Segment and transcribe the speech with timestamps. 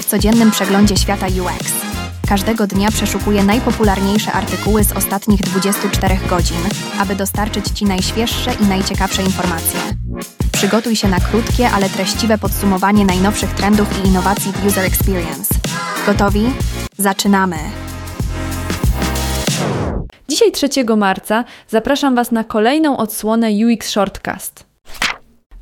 [0.00, 1.72] W codziennym przeglądzie świata UX.
[2.28, 6.56] Każdego dnia przeszukuję najpopularniejsze artykuły z ostatnich 24 godzin,
[6.98, 9.80] aby dostarczyć Ci najświeższe i najciekawsze informacje.
[10.52, 15.54] Przygotuj się na krótkie, ale treściwe podsumowanie najnowszych trendów i innowacji w User Experience.
[16.06, 16.52] Gotowi?
[16.96, 17.56] Zaczynamy!
[20.28, 24.64] Dzisiaj 3 marca zapraszam Was na kolejną odsłonę UX Shortcast.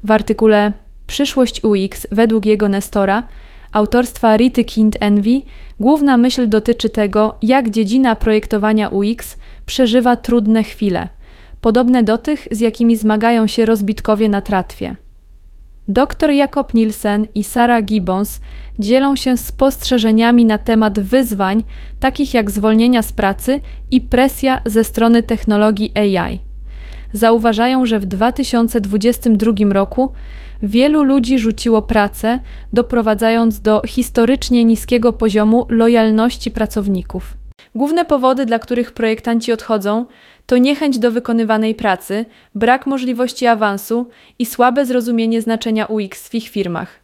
[0.05, 0.73] W artykule
[1.07, 3.23] Przyszłość UX według jego Nestora
[3.73, 5.43] autorstwa Rity Kind Envy
[5.81, 9.37] główna myśl dotyczy tego, jak dziedzina projektowania UX
[9.67, 11.09] przeżywa trudne chwile,
[11.61, 14.97] podobne do tych, z jakimi zmagają się rozbitkowie na tratwie.
[15.89, 18.41] Dr Jakob Nielsen i Sarah Gibbons
[18.79, 21.65] dzielą się spostrzeżeniami na temat wyzwań,
[22.01, 23.61] takich jak zwolnienia z pracy
[23.91, 26.52] i presja ze strony technologii AI.
[27.13, 30.13] Zauważają, że w 2022 roku
[30.63, 32.41] wielu ludzi rzuciło pracę,
[32.73, 37.37] doprowadzając do historycznie niskiego poziomu lojalności pracowników.
[37.75, 40.07] Główne powody, dla których projektanci odchodzą,
[40.47, 42.25] to niechęć do wykonywanej pracy,
[42.55, 47.02] brak możliwości awansu i słabe zrozumienie znaczenia UX w ich firmach.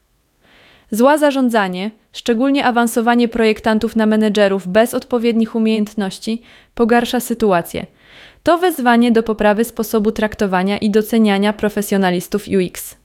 [0.91, 6.43] Zła zarządzanie, szczególnie awansowanie projektantów na menedżerów bez odpowiednich umiejętności,
[6.75, 7.87] pogarsza sytuację.
[8.43, 12.97] To wezwanie do poprawy sposobu traktowania i doceniania profesjonalistów UX.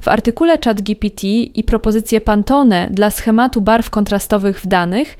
[0.00, 1.24] W artykule ChatGPT
[1.54, 5.16] i propozycje Pantone dla schematu barw kontrastowych w danych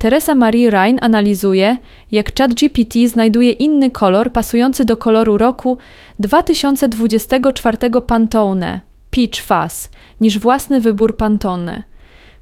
[0.00, 1.76] Teresa Marie Ryan analizuje,
[2.12, 5.78] jak ChatGPT znajduje inny kolor pasujący do koloru roku
[6.18, 9.88] 2024 Pantone Peach Fuzz
[10.20, 11.82] niż własny wybór Pantone.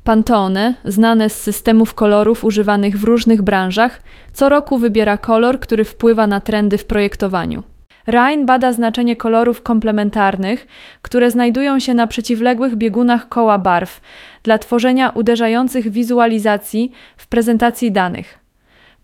[0.04, 6.26] Pantone, znane z systemów kolorów używanych w różnych branżach, co roku wybiera kolor, który wpływa
[6.26, 7.62] na trendy w projektowaniu.
[8.08, 10.66] Ryan bada znaczenie kolorów komplementarnych,
[11.02, 14.00] które znajdują się na przeciwległych biegunach koła barw
[14.42, 18.38] dla tworzenia uderzających wizualizacji w prezentacji danych.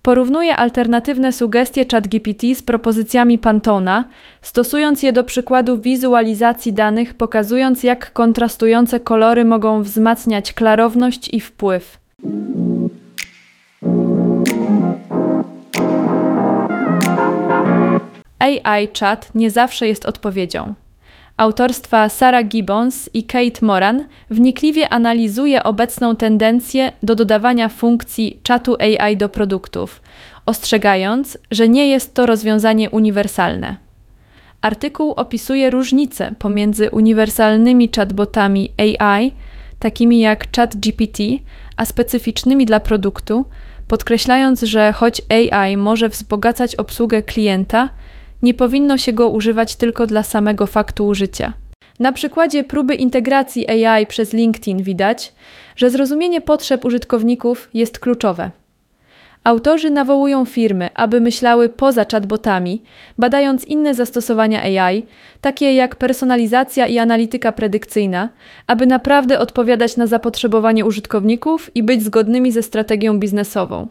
[0.02, 4.04] Porównuje alternatywne sugestie ChatGPT z propozycjami Pantona,
[4.42, 12.03] stosując je do przykładu wizualizacji danych, pokazując jak kontrastujące kolory mogą wzmacniać klarowność i wpływ.
[18.44, 20.74] AI Chat nie zawsze jest odpowiedzią.
[21.36, 29.16] Autorstwa Sarah Gibbons i Kate Moran wnikliwie analizuje obecną tendencję do dodawania funkcji czatu AI
[29.16, 30.02] do produktów,
[30.46, 33.76] ostrzegając, że nie jest to rozwiązanie uniwersalne.
[34.60, 39.32] Artykuł opisuje różnice pomiędzy uniwersalnymi chatbotami AI,
[39.78, 41.18] takimi jak ChatGPT,
[41.76, 43.44] a specyficznymi dla produktu,
[43.88, 47.88] podkreślając, że choć AI może wzbogacać obsługę klienta,
[48.44, 51.52] nie powinno się go używać tylko dla samego faktu użycia.
[52.00, 55.32] Na przykładzie próby integracji AI przez LinkedIn widać,
[55.76, 58.50] że zrozumienie potrzeb użytkowników jest kluczowe.
[59.44, 62.82] Autorzy nawołują firmy, aby myślały poza chatbotami,
[63.18, 65.06] badając inne zastosowania AI,
[65.40, 68.28] takie jak personalizacja i analityka predykcyjna,
[68.66, 73.88] aby naprawdę odpowiadać na zapotrzebowanie użytkowników i być zgodnymi ze strategią biznesową.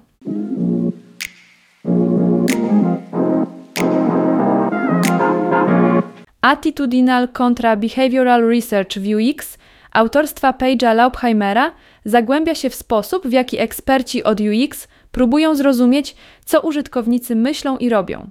[6.44, 9.58] Attitudinal contra Behavioral Research w UX
[9.92, 11.72] autorstwa Page'a Laubheimera
[12.06, 16.16] zagłębia się w sposób, w jaki eksperci od UX próbują zrozumieć,
[16.46, 18.30] co użytkownicy myślą i robią.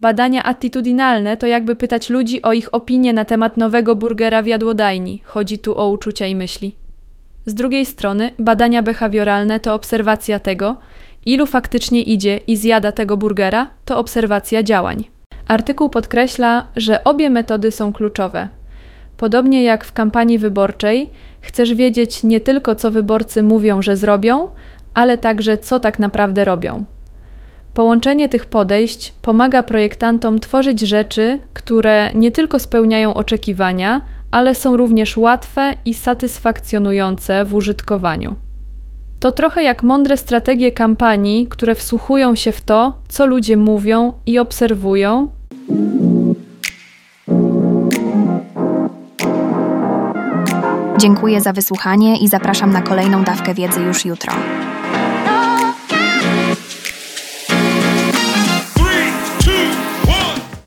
[0.00, 5.22] Badania attitudinalne to jakby pytać ludzi o ich opinię na temat nowego burgera w jadłodajni.
[5.24, 6.74] Chodzi tu o uczucia i myśli.
[7.46, 10.76] Z drugiej strony, badania behawioralne to obserwacja tego,
[11.26, 15.13] ilu faktycznie idzie i zjada tego burgera, to obserwacja działań.
[15.48, 18.48] Artykuł podkreśla, że obie metody są kluczowe.
[19.16, 21.10] Podobnie jak w kampanii wyborczej,
[21.40, 24.48] chcesz wiedzieć nie tylko, co wyborcy mówią, że zrobią,
[24.94, 26.84] ale także, co tak naprawdę robią.
[27.74, 35.16] Połączenie tych podejść pomaga projektantom tworzyć rzeczy, które nie tylko spełniają oczekiwania, ale są również
[35.16, 38.36] łatwe i satysfakcjonujące w użytkowaniu.
[39.20, 44.38] To trochę jak mądre strategie kampanii, które wsłuchują się w to, co ludzie mówią i
[44.38, 45.28] obserwują.
[50.98, 54.32] Dziękuję za wysłuchanie i zapraszam na kolejną dawkę wiedzy już jutro.